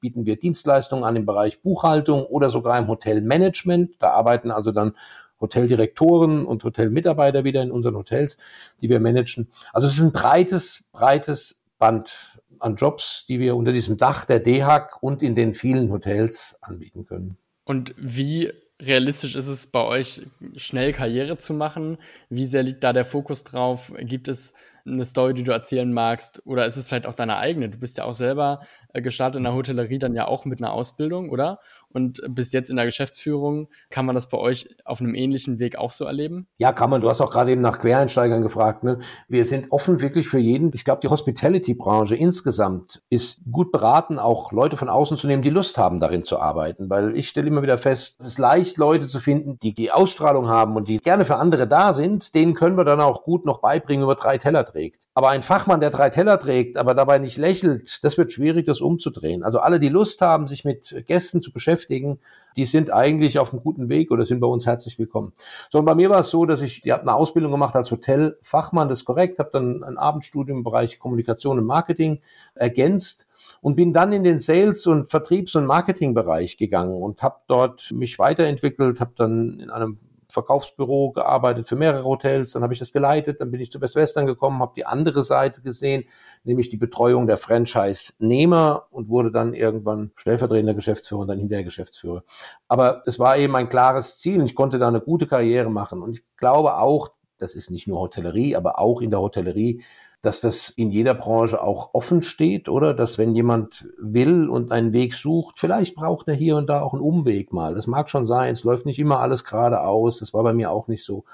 bieten 0.00 0.26
wir 0.26 0.36
Dienstleistungen 0.36 1.04
an 1.04 1.16
im 1.16 1.26
Bereich 1.26 1.62
Buchhaltung 1.62 2.24
oder 2.24 2.50
sogar 2.50 2.78
im 2.78 2.88
Hotelmanagement. 2.88 3.94
Da 3.98 4.10
arbeiten 4.10 4.50
also 4.50 4.72
dann 4.72 4.94
Hoteldirektoren 5.40 6.44
und 6.46 6.64
Hotelmitarbeiter 6.64 7.44
wieder 7.44 7.62
in 7.62 7.70
unseren 7.70 7.96
Hotels, 7.96 8.38
die 8.80 8.88
wir 8.88 9.00
managen. 9.00 9.48
Also 9.72 9.88
es 9.88 9.94
ist 9.94 10.02
ein 10.02 10.12
breites, 10.12 10.84
breites 10.92 11.62
Band 11.78 12.35
an 12.60 12.76
Jobs, 12.76 13.24
die 13.28 13.40
wir 13.40 13.56
unter 13.56 13.72
diesem 13.72 13.96
Dach 13.96 14.24
der 14.24 14.40
DEHAG 14.40 15.02
und 15.02 15.22
in 15.22 15.34
den 15.34 15.54
vielen 15.54 15.90
Hotels 15.90 16.56
anbieten 16.60 17.04
können. 17.06 17.36
Und 17.64 17.94
wie 17.96 18.52
realistisch 18.80 19.34
ist 19.34 19.46
es 19.46 19.66
bei 19.66 19.82
euch, 19.82 20.22
schnell 20.56 20.92
Karriere 20.92 21.38
zu 21.38 21.54
machen? 21.54 21.98
Wie 22.28 22.46
sehr 22.46 22.62
liegt 22.62 22.84
da 22.84 22.92
der 22.92 23.04
Fokus 23.04 23.44
drauf? 23.44 23.92
Gibt 23.98 24.28
es 24.28 24.52
eine 24.86 25.04
Story, 25.04 25.34
die 25.34 25.42
du 25.42 25.52
erzählen 25.52 25.92
magst? 25.92 26.42
Oder 26.44 26.66
ist 26.66 26.76
es 26.76 26.86
vielleicht 26.86 27.06
auch 27.06 27.14
deine 27.14 27.36
eigene? 27.36 27.68
Du 27.68 27.78
bist 27.78 27.98
ja 27.98 28.04
auch 28.04 28.12
selber 28.12 28.60
äh, 28.92 29.02
gestartet 29.02 29.38
in 29.38 29.44
der 29.44 29.54
Hotellerie, 29.54 29.98
dann 29.98 30.14
ja 30.14 30.26
auch 30.26 30.44
mit 30.44 30.60
einer 30.60 30.72
Ausbildung, 30.72 31.30
oder? 31.30 31.60
Und 31.88 32.20
bis 32.28 32.52
jetzt 32.52 32.70
in 32.70 32.76
der 32.76 32.84
Geschäftsführung. 32.84 33.68
Kann 33.90 34.06
man 34.06 34.14
das 34.14 34.28
bei 34.28 34.38
euch 34.38 34.68
auf 34.84 35.00
einem 35.00 35.14
ähnlichen 35.14 35.58
Weg 35.58 35.78
auch 35.78 35.90
so 35.90 36.04
erleben? 36.04 36.46
Ja, 36.58 36.72
kann 36.72 36.90
man. 36.90 37.00
Du 37.00 37.08
hast 37.08 37.20
auch 37.20 37.30
gerade 37.30 37.52
eben 37.52 37.62
nach 37.62 37.78
Quereinsteigern 37.78 38.42
gefragt. 38.42 38.84
Ne? 38.84 39.00
Wir 39.28 39.46
sind 39.46 39.72
offen 39.72 40.00
wirklich 40.00 40.28
für 40.28 40.38
jeden. 40.38 40.72
Ich 40.74 40.84
glaube, 40.84 41.00
die 41.02 41.08
Hospitality-Branche 41.08 42.16
insgesamt 42.16 43.02
ist 43.08 43.40
gut 43.50 43.72
beraten, 43.72 44.18
auch 44.18 44.52
Leute 44.52 44.76
von 44.76 44.88
außen 44.88 45.16
zu 45.16 45.26
nehmen, 45.26 45.42
die 45.42 45.50
Lust 45.50 45.78
haben, 45.78 46.00
darin 46.00 46.24
zu 46.24 46.38
arbeiten. 46.38 46.90
Weil 46.90 47.16
ich 47.16 47.28
stelle 47.28 47.48
immer 47.48 47.62
wieder 47.62 47.78
fest, 47.78 48.20
es 48.20 48.26
ist 48.26 48.38
leicht, 48.38 48.76
Leute 48.76 49.08
zu 49.08 49.18
finden, 49.18 49.58
die 49.60 49.74
die 49.74 49.90
Ausstrahlung 49.90 50.48
haben 50.48 50.76
und 50.76 50.88
die 50.88 50.98
gerne 50.98 51.24
für 51.24 51.36
andere 51.36 51.66
da 51.66 51.92
sind. 51.92 52.34
Denen 52.34 52.54
können 52.54 52.76
wir 52.76 52.84
dann 52.84 53.00
auch 53.00 53.22
gut 53.22 53.46
noch 53.46 53.60
beibringen, 53.60 54.04
über 54.04 54.14
drei 54.16 54.38
Teller 54.38 54.64
trägt. 54.76 55.08
Aber 55.14 55.30
ein 55.30 55.42
Fachmann, 55.42 55.80
der 55.80 55.90
drei 55.90 56.10
Teller 56.10 56.38
trägt, 56.38 56.76
aber 56.76 56.94
dabei 56.94 57.18
nicht 57.18 57.38
lächelt, 57.38 58.04
das 58.04 58.18
wird 58.18 58.32
schwierig, 58.32 58.66
das 58.66 58.80
umzudrehen. 58.82 59.42
Also 59.42 59.58
alle, 59.58 59.80
die 59.80 59.88
Lust 59.88 60.20
haben, 60.20 60.46
sich 60.46 60.64
mit 60.64 61.04
Gästen 61.06 61.40
zu 61.40 61.50
beschäftigen, 61.50 62.20
die 62.56 62.66
sind 62.66 62.92
eigentlich 62.92 63.38
auf 63.38 63.52
einem 63.52 63.62
guten 63.62 63.88
Weg 63.88 64.10
oder 64.10 64.24
sind 64.24 64.40
bei 64.40 64.46
uns 64.46 64.66
herzlich 64.66 64.98
willkommen. 64.98 65.32
So, 65.70 65.78
und 65.78 65.86
bei 65.86 65.94
mir 65.94 66.10
war 66.10 66.20
es 66.20 66.28
so, 66.28 66.44
dass 66.44 66.60
ich, 66.60 66.84
ich 66.84 66.92
habe 66.92 67.02
eine 67.02 67.14
Ausbildung 67.14 67.52
gemacht 67.52 67.74
als 67.74 67.90
Hotelfachmann, 67.90 68.88
das 68.88 69.00
ist 69.00 69.04
korrekt, 69.06 69.38
habe 69.38 69.50
dann 69.52 69.82
ein 69.82 69.96
Abendstudium 69.96 70.58
im 70.58 70.64
Bereich 70.64 70.98
Kommunikation 70.98 71.58
und 71.58 71.64
Marketing 71.64 72.20
ergänzt 72.54 73.26
und 73.62 73.76
bin 73.76 73.92
dann 73.92 74.12
in 74.12 74.24
den 74.24 74.40
Sales- 74.40 74.86
und 74.86 75.08
Vertriebs- 75.08 75.54
und 75.54 75.66
Marketingbereich 75.66 76.58
gegangen 76.58 77.02
und 77.02 77.22
habe 77.22 77.36
dort 77.46 77.92
mich 77.92 78.18
weiterentwickelt, 78.18 79.00
habe 79.00 79.12
dann 79.16 79.58
in 79.60 79.70
einem 79.70 79.98
Verkaufsbüro 80.36 81.12
gearbeitet 81.12 81.66
für 81.66 81.76
mehrere 81.76 82.04
Hotels, 82.04 82.52
dann 82.52 82.62
habe 82.62 82.74
ich 82.74 82.78
das 82.78 82.92
geleitet, 82.92 83.40
dann 83.40 83.50
bin 83.50 83.60
ich 83.60 83.72
zu 83.72 83.80
Best 83.80 83.96
Western 83.96 84.26
gekommen, 84.26 84.60
habe 84.60 84.74
die 84.76 84.84
andere 84.84 85.22
Seite 85.22 85.62
gesehen, 85.62 86.04
nämlich 86.44 86.68
die 86.68 86.76
Betreuung 86.76 87.26
der 87.26 87.38
Franchise-Nehmer 87.38 88.88
und 88.90 89.08
wurde 89.08 89.32
dann 89.32 89.54
irgendwann 89.54 90.10
stellvertretender 90.16 90.74
Geschäftsführer 90.74 91.22
und 91.22 91.28
dann 91.28 91.38
hinterher 91.38 91.64
Geschäftsführer. 91.64 92.22
Aber 92.68 93.02
es 93.06 93.18
war 93.18 93.38
eben 93.38 93.56
ein 93.56 93.70
klares 93.70 94.18
Ziel 94.18 94.40
und 94.40 94.44
ich 94.44 94.54
konnte 94.54 94.78
da 94.78 94.88
eine 94.88 95.00
gute 95.00 95.26
Karriere 95.26 95.70
machen 95.70 96.02
und 96.02 96.18
ich 96.18 96.24
glaube 96.36 96.76
auch, 96.76 97.12
das 97.38 97.54
ist 97.54 97.70
nicht 97.70 97.88
nur 97.88 97.98
Hotellerie, 97.98 98.56
aber 98.56 98.78
auch 98.78 99.00
in 99.00 99.10
der 99.10 99.20
Hotellerie 99.20 99.82
dass 100.26 100.40
das 100.40 100.70
in 100.70 100.90
jeder 100.90 101.14
Branche 101.14 101.62
auch 101.62 101.90
offen 101.94 102.22
steht, 102.22 102.68
oder? 102.68 102.94
Dass 102.94 103.16
wenn 103.16 103.36
jemand 103.36 103.88
will 103.98 104.48
und 104.48 104.72
einen 104.72 104.92
Weg 104.92 105.14
sucht, 105.14 105.60
vielleicht 105.60 105.94
braucht 105.94 106.26
er 106.26 106.34
hier 106.34 106.56
und 106.56 106.68
da 106.68 106.82
auch 106.82 106.94
einen 106.94 107.02
Umweg 107.02 107.52
mal. 107.52 107.76
Das 107.76 107.86
mag 107.86 108.10
schon 108.10 108.26
sein. 108.26 108.52
Es 108.52 108.64
läuft 108.64 108.86
nicht 108.86 108.98
immer 108.98 109.20
alles 109.20 109.44
geradeaus. 109.44 110.18
Das 110.18 110.34
war 110.34 110.42
bei 110.42 110.52
mir 110.52 110.72
auch 110.72 110.88
nicht 110.88 111.04
so. 111.04 111.24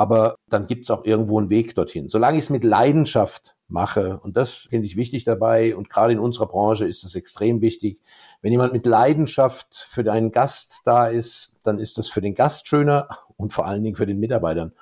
aber 0.00 0.36
dann 0.48 0.66
gibt 0.66 0.84
es 0.84 0.90
auch 0.90 1.04
irgendwo 1.04 1.38
einen 1.38 1.50
Weg 1.50 1.74
dorthin. 1.74 2.08
Solange 2.08 2.38
ich 2.38 2.44
es 2.44 2.50
mit 2.50 2.64
Leidenschaft 2.64 3.56
mache, 3.68 4.18
und 4.22 4.36
das 4.36 4.68
finde 4.70 4.86
ich 4.86 4.96
wichtig 4.96 5.24
dabei, 5.24 5.76
und 5.76 5.90
gerade 5.90 6.14
in 6.14 6.18
unserer 6.18 6.46
Branche 6.46 6.86
ist 6.86 7.04
das 7.04 7.14
extrem 7.14 7.60
wichtig, 7.60 8.00
wenn 8.40 8.50
jemand 8.50 8.72
mit 8.72 8.86
Leidenschaft 8.86 9.86
für 9.90 10.02
deinen 10.02 10.32
Gast 10.32 10.82
da 10.86 11.06
ist, 11.06 11.52
dann 11.64 11.78
ist 11.78 11.98
das 11.98 12.08
für 12.08 12.22
den 12.22 12.34
Gast 12.34 12.66
schöner 12.66 13.08
und 13.36 13.52
vor 13.52 13.66
allen 13.66 13.84
Dingen 13.84 13.96
für 13.96 14.06
den 14.06 14.20
Mitarbeitern 14.20 14.72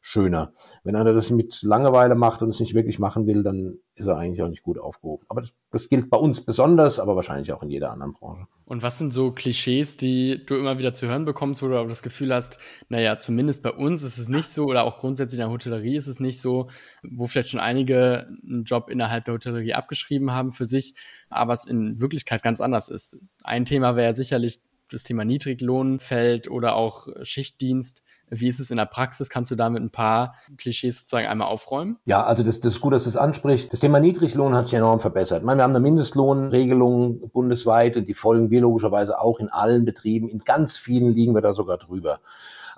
schöner. 0.00 0.52
Wenn 0.84 0.96
einer 0.96 1.12
das 1.12 1.30
mit 1.30 1.62
Langeweile 1.62 2.14
macht 2.14 2.42
und 2.42 2.50
es 2.50 2.60
nicht 2.60 2.74
wirklich 2.74 2.98
machen 2.98 3.26
will, 3.26 3.42
dann 3.42 3.78
ist 3.94 4.06
er 4.06 4.16
eigentlich 4.16 4.42
auch 4.42 4.48
nicht 4.48 4.62
gut 4.62 4.78
aufgehoben. 4.78 5.24
Aber 5.28 5.40
das, 5.40 5.52
das, 5.70 5.88
gilt 5.88 6.08
bei 6.08 6.16
uns 6.16 6.44
besonders, 6.44 7.00
aber 7.00 7.16
wahrscheinlich 7.16 7.52
auch 7.52 7.62
in 7.62 7.70
jeder 7.70 7.90
anderen 7.90 8.12
Branche. 8.12 8.46
Und 8.64 8.82
was 8.82 8.98
sind 8.98 9.12
so 9.12 9.32
Klischees, 9.32 9.96
die 9.96 10.44
du 10.46 10.54
immer 10.54 10.78
wieder 10.78 10.94
zu 10.94 11.08
hören 11.08 11.24
bekommst, 11.24 11.62
wo 11.62 11.68
du 11.68 11.76
aber 11.76 11.88
das 11.88 12.02
Gefühl 12.02 12.32
hast, 12.32 12.58
naja, 12.88 13.18
zumindest 13.18 13.62
bei 13.62 13.72
uns 13.72 14.02
ist 14.02 14.18
es 14.18 14.28
nicht 14.28 14.48
so 14.48 14.66
oder 14.66 14.84
auch 14.84 14.98
grundsätzlich 14.98 15.40
in 15.40 15.46
der 15.46 15.50
Hotellerie 15.50 15.96
ist 15.96 16.06
es 16.06 16.20
nicht 16.20 16.40
so, 16.40 16.68
wo 17.02 17.26
vielleicht 17.26 17.50
schon 17.50 17.60
einige 17.60 18.28
einen 18.46 18.64
Job 18.64 18.90
innerhalb 18.90 19.24
der 19.24 19.34
Hotellerie 19.34 19.74
abgeschrieben 19.74 20.30
haben 20.30 20.52
für 20.52 20.64
sich, 20.64 20.94
aber 21.28 21.54
es 21.54 21.66
in 21.66 22.00
Wirklichkeit 22.00 22.42
ganz 22.42 22.60
anders 22.60 22.88
ist. 22.88 23.18
Ein 23.42 23.64
Thema 23.64 23.96
wäre 23.96 24.14
sicherlich 24.14 24.60
das 24.90 25.04
Thema 25.04 25.24
Niedriglohnfeld 25.24 26.50
oder 26.50 26.76
auch 26.76 27.08
Schichtdienst. 27.22 28.02
Wie 28.30 28.48
ist 28.48 28.60
es 28.60 28.70
in 28.70 28.76
der 28.76 28.86
Praxis? 28.86 29.28
Kannst 29.28 29.50
du 29.50 29.56
damit 29.56 29.82
ein 29.82 29.90
paar 29.90 30.34
Klischees 30.56 31.00
sozusagen 31.00 31.26
einmal 31.26 31.48
aufräumen? 31.48 31.98
Ja, 32.04 32.24
also 32.24 32.42
das, 32.42 32.60
das 32.60 32.74
ist 32.74 32.80
gut, 32.80 32.92
dass 32.92 33.04
du 33.04 33.10
es 33.10 33.16
ansprichst. 33.16 33.72
Das 33.72 33.80
Thema 33.80 34.00
Niedriglohn 34.00 34.54
hat 34.54 34.66
sich 34.66 34.74
enorm 34.74 35.00
verbessert. 35.00 35.40
Ich 35.40 35.44
meine, 35.44 35.60
wir 35.60 35.64
haben 35.64 35.72
eine 35.72 35.80
Mindestlohnregelung 35.80 37.30
bundesweit 37.30 37.96
und 37.96 38.08
die 38.08 38.14
folgen 38.14 38.50
wir 38.50 38.60
logischerweise 38.60 39.20
auch 39.20 39.40
in 39.40 39.48
allen 39.48 39.84
Betrieben. 39.84 40.28
In 40.28 40.40
ganz 40.40 40.76
vielen 40.76 41.12
liegen 41.12 41.34
wir 41.34 41.42
da 41.42 41.52
sogar 41.52 41.78
drüber. 41.78 42.20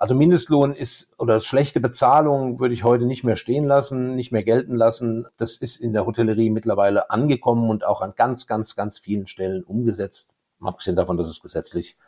Also 0.01 0.15
Mindestlohn 0.15 0.73
ist 0.73 1.13
oder 1.19 1.41
schlechte 1.41 1.79
Bezahlung 1.79 2.59
würde 2.59 2.73
ich 2.73 2.85
heute 2.85 3.05
nicht 3.05 3.23
mehr 3.23 3.37
stehen 3.37 3.67
lassen, 3.67 4.17
nicht 4.17 4.33
mehr 4.33 4.43
gelten 4.43 4.75
lassen. 4.75 5.27
Das 5.37 5.57
ist 5.57 5.77
in 5.77 5.93
der 5.93 6.07
Hotellerie 6.07 6.49
mittlerweile 6.49 7.11
angekommen 7.11 7.69
und 7.69 7.85
auch 7.85 8.01
an 8.01 8.15
ganz, 8.17 8.47
ganz, 8.47 8.77
ganz 8.77 8.99
vielen 8.99 9.27
Stellen 9.27 9.63
umgesetzt. 9.63 10.31
Abgesehen 10.63 10.97
davon, 10.97 11.19
dass 11.19 11.29
es 11.29 11.43
gesetzlich 11.43 11.99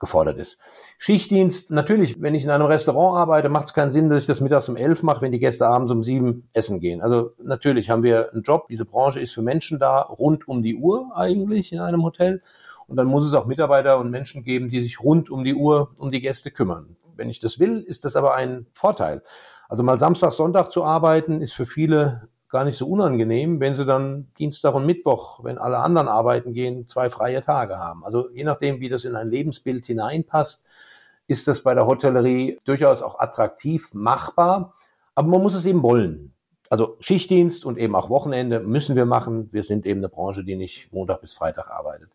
gefordert 0.00 0.38
ist. 0.38 0.58
Schichtdienst, 0.98 1.70
natürlich, 1.70 2.20
wenn 2.20 2.34
ich 2.34 2.44
in 2.44 2.50
einem 2.50 2.66
Restaurant 2.66 3.18
arbeite, 3.18 3.50
macht 3.50 3.66
es 3.66 3.74
keinen 3.74 3.90
Sinn, 3.90 4.08
dass 4.08 4.22
ich 4.22 4.26
das 4.26 4.40
mittags 4.40 4.68
um 4.68 4.76
elf 4.76 5.02
mache, 5.02 5.20
wenn 5.20 5.30
die 5.30 5.38
Gäste 5.38 5.68
abends 5.68 5.92
um 5.92 6.02
sieben 6.02 6.48
essen 6.52 6.80
gehen. 6.80 7.02
Also 7.02 7.32
natürlich 7.42 7.90
haben 7.90 8.02
wir 8.02 8.32
einen 8.32 8.42
Job, 8.42 8.66
diese 8.68 8.86
Branche 8.86 9.20
ist 9.20 9.32
für 9.32 9.42
Menschen 9.42 9.78
da, 9.78 10.00
rund 10.00 10.48
um 10.48 10.62
die 10.62 10.74
Uhr 10.74 11.12
eigentlich 11.14 11.72
in 11.72 11.80
einem 11.80 12.02
Hotel. 12.02 12.42
Und 12.88 12.96
dann 12.96 13.06
muss 13.06 13.24
es 13.24 13.34
auch 13.34 13.46
Mitarbeiter 13.46 13.98
und 13.98 14.10
Menschen 14.10 14.42
geben, 14.42 14.68
die 14.68 14.80
sich 14.80 15.00
rund 15.00 15.30
um 15.30 15.44
die 15.44 15.54
Uhr 15.54 15.90
um 15.96 16.10
die 16.10 16.20
Gäste 16.20 16.50
kümmern. 16.50 16.96
Wenn 17.14 17.28
ich 17.28 17.38
das 17.38 17.60
will, 17.60 17.78
ist 17.78 18.04
das 18.04 18.16
aber 18.16 18.34
ein 18.34 18.66
Vorteil. 18.72 19.22
Also 19.68 19.82
mal 19.82 19.98
Samstag, 19.98 20.32
Sonntag 20.32 20.72
zu 20.72 20.82
arbeiten, 20.82 21.42
ist 21.42 21.52
für 21.52 21.66
viele 21.66 22.28
gar 22.50 22.64
nicht 22.64 22.76
so 22.76 22.88
unangenehm, 22.88 23.60
wenn 23.60 23.74
sie 23.74 23.86
dann 23.86 24.28
Dienstag 24.38 24.74
und 24.74 24.84
Mittwoch, 24.84 25.42
wenn 25.44 25.56
alle 25.56 25.78
anderen 25.78 26.08
arbeiten 26.08 26.52
gehen, 26.52 26.86
zwei 26.86 27.08
freie 27.08 27.40
Tage 27.42 27.78
haben. 27.78 28.04
Also 28.04 28.28
je 28.30 28.44
nachdem, 28.44 28.80
wie 28.80 28.88
das 28.88 29.04
in 29.04 29.16
ein 29.16 29.30
Lebensbild 29.30 29.86
hineinpasst, 29.86 30.64
ist 31.28 31.46
das 31.46 31.62
bei 31.62 31.74
der 31.74 31.86
Hotellerie 31.86 32.58
durchaus 32.64 33.02
auch 33.02 33.20
attraktiv 33.20 33.94
machbar. 33.94 34.74
Aber 35.14 35.28
man 35.28 35.42
muss 35.42 35.54
es 35.54 35.64
eben 35.64 35.82
wollen. 35.82 36.34
Also 36.68 36.96
Schichtdienst 37.00 37.64
und 37.64 37.78
eben 37.78 37.94
auch 37.94 38.10
Wochenende 38.10 38.60
müssen 38.60 38.96
wir 38.96 39.06
machen. 39.06 39.48
Wir 39.52 39.62
sind 39.62 39.86
eben 39.86 40.00
eine 40.00 40.08
Branche, 40.08 40.44
die 40.44 40.56
nicht 40.56 40.92
Montag 40.92 41.20
bis 41.20 41.34
Freitag 41.34 41.70
arbeitet. 41.70 42.10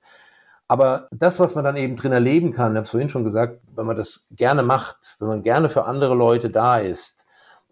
Aber 0.67 1.07
das, 1.11 1.39
was 1.39 1.55
man 1.55 1.63
dann 1.63 1.77
eben 1.77 1.95
drin 1.95 2.11
erleben 2.11 2.51
kann, 2.51 2.73
ich 2.73 2.77
habe 2.77 2.83
es 2.83 2.89
vorhin 2.89 3.09
schon 3.09 3.23
gesagt, 3.23 3.61
wenn 3.75 3.85
man 3.85 3.95
das 3.95 4.25
gerne 4.31 4.63
macht, 4.63 5.15
wenn 5.19 5.27
man 5.27 5.43
gerne 5.43 5.69
für 5.69 5.85
andere 5.85 6.15
Leute 6.15 6.49
da 6.49 6.79
ist, 6.79 7.24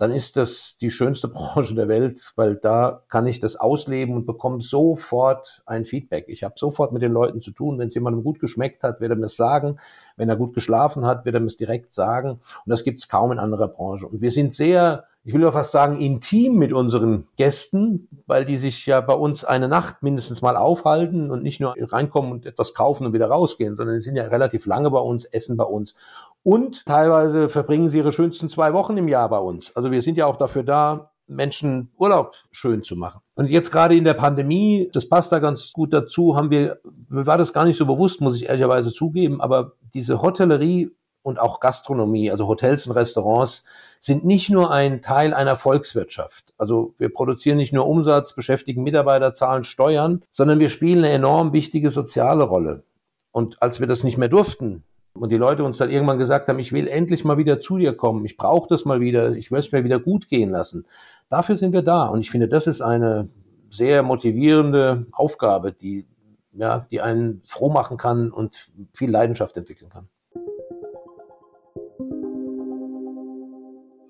dann 0.03 0.11
ist 0.11 0.35
das 0.35 0.75
die 0.81 0.91
schönste 0.91 1.27
Branche 1.29 1.75
der 1.75 1.87
Welt, 1.87 2.33
weil 2.35 2.55
da 2.55 3.03
kann 3.07 3.25
ich 3.25 3.39
das 3.39 3.55
ausleben 3.55 4.15
und 4.15 4.25
bekomme 4.25 4.61
sofort 4.61 5.63
ein 5.65 5.85
Feedback. 5.85 6.25
Ich 6.27 6.43
habe 6.43 6.55
sofort 6.57 6.91
mit 6.91 7.01
den 7.01 7.13
Leuten 7.13 7.41
zu 7.41 7.51
tun. 7.51 7.79
Wenn 7.79 7.87
es 7.87 7.95
jemandem 7.95 8.21
gut 8.21 8.41
geschmeckt 8.41 8.83
hat, 8.83 8.99
wird 8.99 9.11
er 9.11 9.15
mir 9.15 9.27
es 9.27 9.37
sagen. 9.37 9.77
Wenn 10.17 10.27
er 10.27 10.35
gut 10.35 10.53
geschlafen 10.55 11.05
hat, 11.05 11.23
wird 11.23 11.35
er 11.35 11.39
mir 11.39 11.47
es 11.47 11.55
direkt 11.55 11.93
sagen. 11.93 12.31
Und 12.31 12.69
das 12.69 12.83
gibt 12.83 12.99
es 12.99 13.07
kaum 13.07 13.31
in 13.31 13.39
anderer 13.39 13.69
Branche. 13.69 14.05
Und 14.05 14.19
wir 14.19 14.31
sind 14.31 14.53
sehr 14.53 15.05
ich 15.25 15.33
will 15.33 15.41
ja 15.41 15.51
fast 15.51 15.71
sagen, 15.71 15.99
intim 15.99 16.55
mit 16.55 16.73
unseren 16.73 17.27
Gästen, 17.37 18.09
weil 18.27 18.43
die 18.43 18.57
sich 18.57 18.85
ja 18.85 18.99
bei 18.99 19.13
uns 19.13 19.45
eine 19.45 19.69
Nacht 19.69 20.03
mindestens 20.03 20.41
mal 20.41 20.57
aufhalten 20.57 21.31
und 21.31 21.43
nicht 21.43 21.61
nur 21.61 21.75
reinkommen 21.79 22.31
und 22.31 22.45
etwas 22.45 22.73
kaufen 22.73 23.05
und 23.05 23.13
wieder 23.13 23.27
rausgehen, 23.27 23.75
sondern 23.75 23.95
die 23.95 24.01
sind 24.01 24.17
ja 24.17 24.23
relativ 24.23 24.65
lange 24.65 24.91
bei 24.91 24.99
uns, 24.99 25.23
essen 25.25 25.55
bei 25.55 25.63
uns. 25.63 25.95
Und 26.43 26.85
teilweise 26.85 27.47
verbringen 27.47 27.87
sie 27.87 27.99
ihre 27.99 28.11
schönsten 28.11 28.49
zwei 28.49 28.73
Wochen 28.73 28.97
im 28.97 29.07
Jahr 29.07 29.29
bei 29.29 29.39
uns. 29.39 29.73
Also 29.75 29.91
wir 29.91 30.01
sind 30.01 30.17
ja 30.17 30.25
auch 30.25 30.35
dafür 30.35 30.63
da, 30.63 31.11
Menschen 31.25 31.89
Urlaub 31.97 32.35
schön 32.51 32.83
zu 32.83 32.97
machen. 32.97 33.21
Und 33.35 33.49
jetzt 33.49 33.71
gerade 33.71 33.95
in 33.95 34.03
der 34.03 34.13
Pandemie, 34.13 34.89
das 34.91 35.07
passt 35.07 35.31
da 35.31 35.39
ganz 35.39 35.71
gut 35.71 35.93
dazu, 35.93 36.35
haben 36.35 36.51
wir, 36.51 36.79
mir 37.07 37.25
war 37.25 37.37
das 37.37 37.53
gar 37.53 37.63
nicht 37.63 37.77
so 37.77 37.85
bewusst, 37.85 38.19
muss 38.19 38.35
ich 38.35 38.49
ehrlicherweise 38.49 38.91
zugeben, 38.91 39.39
aber 39.39 39.71
diese 39.93 40.21
Hotellerie 40.21 40.91
und 41.23 41.39
auch 41.39 41.59
Gastronomie, 41.59 42.29
also 42.29 42.47
Hotels 42.47 42.85
und 42.85 42.91
Restaurants, 42.91 43.63
sind 43.99 44.25
nicht 44.25 44.49
nur 44.49 44.71
ein 44.71 45.01
Teil 45.01 45.33
einer 45.33 45.55
Volkswirtschaft. 45.55 46.53
Also 46.57 46.93
wir 46.97 47.11
produzieren 47.11 47.57
nicht 47.57 47.73
nur 47.73 47.87
Umsatz, 47.87 48.35
beschäftigen 48.35 48.83
Mitarbeiter, 48.83 49.33
zahlen 49.33 49.63
Steuern, 49.63 50.21
sondern 50.29 50.59
wir 50.59 50.69
spielen 50.69 51.05
eine 51.05 51.13
enorm 51.13 51.53
wichtige 51.53 51.89
soziale 51.89 52.43
Rolle. 52.43 52.83
Und 53.31 53.61
als 53.61 53.79
wir 53.79 53.87
das 53.87 54.03
nicht 54.03 54.17
mehr 54.17 54.27
durften 54.27 54.83
und 55.13 55.31
die 55.31 55.37
Leute 55.37 55.63
uns 55.63 55.77
dann 55.77 55.89
irgendwann 55.89 56.19
gesagt 56.19 56.49
haben, 56.49 56.59
ich 56.59 56.73
will 56.73 56.87
endlich 56.87 57.23
mal 57.23 57.37
wieder 57.37 57.61
zu 57.61 57.77
dir 57.77 57.95
kommen, 57.95 58.25
ich 58.25 58.35
brauche 58.35 58.67
das 58.67 58.83
mal 58.83 58.99
wieder, 58.99 59.31
ich 59.35 59.51
will 59.51 59.59
es 59.59 59.71
mir 59.71 59.85
wieder 59.85 59.99
gut 59.99 60.27
gehen 60.27 60.49
lassen, 60.49 60.85
dafür 61.29 61.55
sind 61.55 61.71
wir 61.71 61.81
da. 61.81 62.07
Und 62.07 62.19
ich 62.19 62.29
finde, 62.29 62.49
das 62.49 62.67
ist 62.67 62.81
eine 62.81 63.29
sehr 63.71 64.03
motivierende 64.03 65.07
Aufgabe, 65.13 65.71
die, 65.71 66.05
ja, 66.51 66.85
die 66.91 67.01
einen 67.01 67.41
froh 67.45 67.69
machen 67.69 67.97
kann 67.97 68.31
und 68.31 68.69
viel 68.93 69.09
Leidenschaft 69.09 69.55
entwickeln 69.55 69.89
kann. 69.89 70.09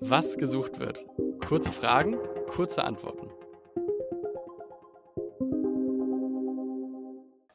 Was 0.06 0.36
gesucht 0.36 0.80
wird. 0.80 1.02
Kurze 1.46 1.72
Fragen, 1.72 2.16
kurze 2.46 2.84
Antworten. 2.84 3.30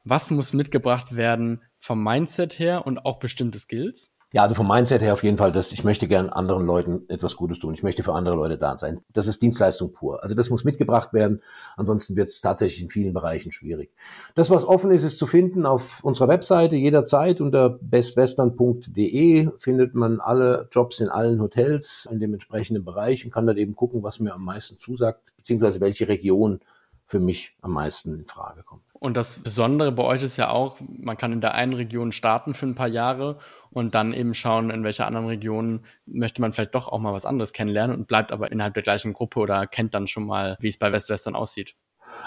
Was 0.03 0.31
muss 0.31 0.53
mitgebracht 0.53 1.15
werden 1.15 1.61
vom 1.77 2.03
Mindset 2.03 2.57
her 2.57 2.87
und 2.87 3.05
auch 3.05 3.19
bestimmte 3.19 3.59
Skills? 3.59 4.11
Ja, 4.31 4.43
also 4.43 4.53
vom 4.53 4.67
Mindset 4.67 5.01
her 5.01 5.13
auf 5.13 5.23
jeden 5.23 5.37
Fall, 5.37 5.51
dass 5.51 5.71
ich 5.71 5.83
möchte 5.83 6.07
gern 6.07 6.29
anderen 6.29 6.63
Leuten 6.63 7.01
etwas 7.07 7.35
Gutes 7.35 7.57
tun. 7.57 7.73
Ich 7.73 7.81
möchte 7.81 8.03
für 8.03 8.13
andere 8.13 8.35
Leute 8.35 8.59
da 8.59 8.77
sein. 8.77 9.01
Das 9.11 9.25
ist 9.25 9.41
Dienstleistung 9.41 9.91
pur. 9.91 10.21
Also 10.21 10.35
das 10.35 10.51
muss 10.51 10.63
mitgebracht 10.63 11.13
werden. 11.13 11.41
Ansonsten 11.77 12.15
wird 12.15 12.29
es 12.29 12.39
tatsächlich 12.39 12.83
in 12.83 12.91
vielen 12.91 13.11
Bereichen 13.11 13.51
schwierig. 13.51 13.91
Das, 14.35 14.51
was 14.51 14.65
offen 14.65 14.91
ist, 14.91 15.01
ist 15.01 15.17
zu 15.17 15.25
finden 15.25 15.65
auf 15.65 16.03
unserer 16.03 16.27
Webseite 16.27 16.75
jederzeit 16.75 17.41
unter 17.41 17.69
bestwestern.de 17.81 19.49
findet 19.57 19.95
man 19.95 20.19
alle 20.19 20.67
Jobs 20.71 20.99
in 20.99 21.09
allen 21.09 21.41
Hotels 21.41 22.07
in 22.11 22.19
dem 22.19 22.33
entsprechenden 22.33 22.85
Bereich 22.85 23.25
und 23.25 23.31
kann 23.31 23.47
dann 23.47 23.57
eben 23.57 23.75
gucken, 23.75 24.03
was 24.03 24.19
mir 24.19 24.35
am 24.35 24.45
meisten 24.45 24.77
zusagt, 24.77 25.33
beziehungsweise 25.37 25.81
welche 25.81 26.07
Region 26.07 26.59
für 27.07 27.19
mich 27.19 27.57
am 27.61 27.71
meisten 27.71 28.13
in 28.13 28.27
Frage 28.27 28.61
kommt. 28.61 28.88
Und 28.99 29.15
das 29.15 29.39
Besondere 29.39 29.93
bei 29.93 30.03
euch 30.03 30.23
ist 30.23 30.35
ja 30.35 30.49
auch, 30.49 30.77
man 30.97 31.17
kann 31.17 31.31
in 31.31 31.39
der 31.39 31.53
einen 31.53 31.73
Region 31.73 32.11
starten 32.11 32.53
für 32.53 32.65
ein 32.65 32.75
paar 32.75 32.87
Jahre 32.87 33.37
und 33.71 33.95
dann 33.95 34.13
eben 34.13 34.33
schauen, 34.33 34.69
in 34.69 34.83
welcher 34.83 35.07
anderen 35.07 35.27
Region 35.27 35.81
möchte 36.05 36.41
man 36.41 36.51
vielleicht 36.51 36.75
doch 36.75 36.89
auch 36.89 36.99
mal 36.99 37.13
was 37.13 37.25
anderes 37.25 37.53
kennenlernen 37.53 37.95
und 37.95 38.07
bleibt 38.07 38.33
aber 38.33 38.51
innerhalb 38.51 38.73
der 38.73 38.83
gleichen 38.83 39.13
Gruppe 39.13 39.39
oder 39.39 39.67
kennt 39.67 39.93
dann 39.93 40.07
schon 40.07 40.25
mal, 40.25 40.57
wie 40.59 40.67
es 40.67 40.77
bei 40.77 40.91
Westwestern 40.91 41.35
aussieht. 41.35 41.75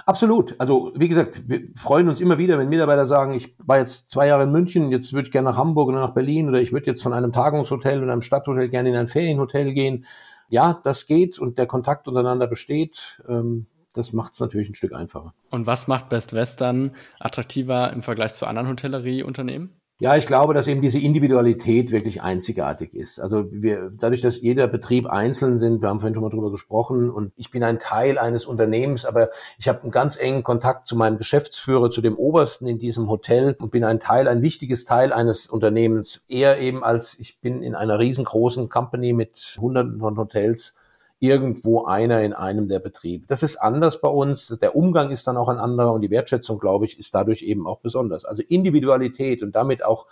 Absolut. 0.06 0.54
Also 0.58 0.92
wie 0.94 1.08
gesagt, 1.08 1.48
wir 1.48 1.68
freuen 1.76 2.08
uns 2.08 2.20
immer 2.20 2.38
wieder, 2.38 2.58
wenn 2.58 2.68
Mitarbeiter 2.68 3.04
sagen, 3.04 3.34
ich 3.34 3.54
war 3.58 3.78
jetzt 3.78 4.08
zwei 4.08 4.26
Jahre 4.28 4.44
in 4.44 4.52
München, 4.52 4.90
jetzt 4.90 5.12
würde 5.12 5.26
ich 5.26 5.32
gerne 5.32 5.50
nach 5.50 5.56
Hamburg 5.56 5.88
oder 5.88 6.00
nach 6.00 6.14
Berlin 6.14 6.48
oder 6.48 6.60
ich 6.60 6.72
würde 6.72 6.86
jetzt 6.86 7.02
von 7.02 7.12
einem 7.12 7.32
Tagungshotel 7.32 8.02
und 8.02 8.08
einem 8.08 8.22
Stadthotel 8.22 8.68
gerne 8.68 8.90
in 8.90 8.96
ein 8.96 9.08
Ferienhotel 9.08 9.72
gehen. 9.72 10.06
Ja, 10.48 10.80
das 10.84 11.06
geht 11.06 11.38
und 11.38 11.58
der 11.58 11.66
Kontakt 11.66 12.08
untereinander 12.08 12.46
besteht. 12.46 13.22
Ähm, 13.28 13.66
das 13.92 14.12
macht 14.12 14.34
es 14.34 14.40
natürlich 14.40 14.68
ein 14.68 14.74
Stück 14.74 14.92
einfacher. 14.92 15.34
Und 15.50 15.66
was 15.66 15.88
macht 15.88 16.08
Best 16.08 16.32
Western 16.32 16.92
attraktiver 17.20 17.92
im 17.92 18.02
Vergleich 18.02 18.34
zu 18.34 18.46
anderen 18.46 18.68
Hotellerieunternehmen? 18.68 19.70
Ja, 20.02 20.16
ich 20.16 20.26
glaube, 20.26 20.52
dass 20.52 20.66
eben 20.66 20.80
diese 20.80 20.98
Individualität 20.98 21.92
wirklich 21.92 22.22
einzigartig 22.22 22.92
ist. 22.92 23.20
Also 23.20 23.46
wir, 23.52 23.92
dadurch, 24.00 24.20
dass 24.20 24.40
jeder 24.40 24.66
Betrieb 24.66 25.06
einzeln 25.06 25.58
sind, 25.58 25.80
wir 25.80 25.88
haben 25.88 26.00
vorhin 26.00 26.14
schon 26.14 26.24
mal 26.24 26.30
drüber 26.30 26.50
gesprochen 26.50 27.08
und 27.08 27.32
ich 27.36 27.52
bin 27.52 27.62
ein 27.62 27.78
Teil 27.78 28.18
eines 28.18 28.44
Unternehmens, 28.44 29.04
aber 29.04 29.30
ich 29.58 29.68
habe 29.68 29.82
einen 29.82 29.92
ganz 29.92 30.16
engen 30.16 30.42
Kontakt 30.42 30.88
zu 30.88 30.96
meinem 30.96 31.18
Geschäftsführer, 31.18 31.92
zu 31.92 32.00
dem 32.00 32.16
Obersten 32.16 32.66
in 32.66 32.80
diesem 32.80 33.08
Hotel 33.08 33.54
und 33.60 33.70
bin 33.70 33.84
ein 33.84 34.00
Teil, 34.00 34.26
ein 34.26 34.42
wichtiges 34.42 34.84
Teil 34.84 35.12
eines 35.12 35.48
Unternehmens. 35.48 36.24
Eher 36.26 36.58
eben 36.58 36.82
als 36.82 37.16
ich 37.20 37.40
bin 37.40 37.62
in 37.62 37.76
einer 37.76 38.00
riesengroßen 38.00 38.68
Company 38.68 39.12
mit 39.12 39.56
hunderten 39.60 40.00
von 40.00 40.16
Hotels 40.16 40.74
irgendwo 41.22 41.84
einer 41.84 42.20
in 42.22 42.32
einem 42.32 42.66
der 42.66 42.80
Betriebe. 42.80 43.28
Das 43.28 43.44
ist 43.44 43.56
anders 43.56 44.00
bei 44.00 44.08
uns. 44.08 44.58
Der 44.60 44.74
Umgang 44.74 45.12
ist 45.12 45.24
dann 45.28 45.36
auch 45.36 45.48
ein 45.48 45.58
anderer 45.58 45.92
und 45.92 46.00
die 46.00 46.10
Wertschätzung, 46.10 46.58
glaube 46.58 46.84
ich, 46.84 46.98
ist 46.98 47.14
dadurch 47.14 47.42
eben 47.42 47.68
auch 47.68 47.78
besonders. 47.78 48.24
Also 48.24 48.42
Individualität 48.42 49.40
und 49.44 49.54
damit 49.54 49.84
auch 49.84 50.08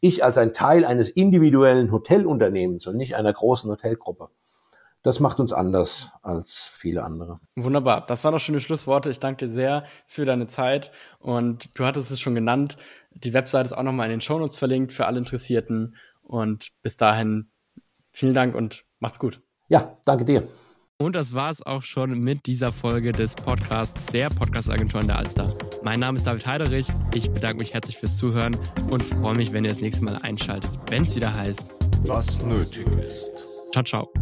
ich 0.00 0.24
als 0.24 0.38
ein 0.38 0.54
Teil 0.54 0.86
eines 0.86 1.10
individuellen 1.10 1.92
Hotelunternehmens 1.92 2.86
und 2.86 2.96
nicht 2.96 3.14
einer 3.14 3.32
großen 3.32 3.70
Hotelgruppe. 3.70 4.30
das 5.02 5.20
macht 5.20 5.38
uns 5.38 5.52
anders 5.52 6.12
als 6.22 6.70
viele 6.72 7.02
andere. 7.02 7.40
Wunderbar. 7.56 8.06
Das 8.06 8.24
waren 8.24 8.32
doch 8.32 8.40
schöne 8.40 8.60
Schlussworte. 8.60 9.10
Ich 9.10 9.20
danke 9.20 9.44
dir 9.44 9.52
sehr 9.52 9.84
für 10.06 10.24
deine 10.24 10.46
Zeit. 10.46 10.92
Und 11.18 11.78
du 11.78 11.84
hattest 11.84 12.10
es 12.10 12.20
schon 12.20 12.34
genannt. 12.34 12.78
Die 13.10 13.34
Website 13.34 13.66
ist 13.66 13.74
auch 13.74 13.82
nochmal 13.82 14.06
in 14.06 14.12
den 14.12 14.20
Shownotes 14.22 14.56
verlinkt 14.56 14.94
für 14.94 15.04
alle 15.04 15.18
Interessierten. 15.18 15.96
Und 16.22 16.70
bis 16.80 16.96
dahin 16.96 17.50
vielen 18.08 18.32
Dank 18.32 18.54
und 18.54 18.86
macht's 18.98 19.18
gut. 19.18 19.43
Ja, 19.68 19.96
danke 20.04 20.24
dir. 20.24 20.48
Und 20.96 21.16
das 21.16 21.34
war 21.34 21.50
es 21.50 21.64
auch 21.66 21.82
schon 21.82 22.20
mit 22.20 22.46
dieser 22.46 22.70
Folge 22.70 23.12
des 23.12 23.34
Podcasts 23.34 24.06
der 24.06 24.28
Podcast-Agentur 24.30 25.00
in 25.00 25.08
der 25.08 25.18
Alster. 25.18 25.48
Mein 25.82 25.98
Name 25.98 26.16
ist 26.16 26.26
David 26.26 26.46
Heiderich. 26.46 26.86
Ich 27.14 27.30
bedanke 27.32 27.58
mich 27.58 27.74
herzlich 27.74 27.98
fürs 27.98 28.16
Zuhören 28.16 28.56
und 28.90 29.02
freue 29.02 29.34
mich, 29.34 29.52
wenn 29.52 29.64
ihr 29.64 29.70
das 29.70 29.80
nächste 29.80 30.04
Mal 30.04 30.16
einschaltet, 30.22 30.70
wenn 30.90 31.02
es 31.02 31.16
wieder 31.16 31.34
heißt, 31.34 31.68
was 32.04 32.44
nötig 32.44 32.86
ist. 32.98 33.32
Ciao, 33.72 33.84
ciao. 33.84 34.12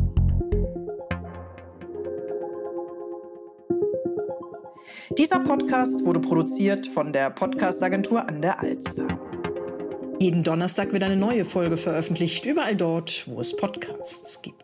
Dieser 5.19 5.41
Podcast 5.41 6.07
wurde 6.07 6.21
produziert 6.21 6.87
von 6.87 7.13
der 7.13 7.29
Podcast-Agentur 7.29 8.27
an 8.27 8.41
der 8.41 8.59
Alster. 8.61 9.07
Jeden 10.19 10.43
Donnerstag 10.43 10.93
wird 10.93 11.03
eine 11.03 11.17
neue 11.17 11.45
Folge 11.45 11.77
veröffentlicht, 11.77 12.47
überall 12.47 12.77
dort, 12.77 13.25
wo 13.29 13.41
es 13.41 13.55
Podcasts 13.55 14.41
gibt. 14.41 14.62